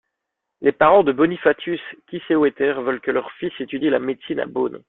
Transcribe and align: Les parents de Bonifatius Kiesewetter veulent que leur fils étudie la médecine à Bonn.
Les 0.61 0.71
parents 0.71 1.03
de 1.03 1.11
Bonifatius 1.11 1.79
Kiesewetter 2.07 2.73
veulent 2.83 3.01
que 3.01 3.11
leur 3.11 3.31
fils 3.33 3.53
étudie 3.59 3.91
la 3.91 3.99
médecine 3.99 4.39
à 4.39 4.47
Bonn. 4.47 4.79